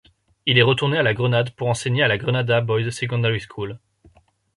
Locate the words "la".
1.03-1.13, 2.07-2.17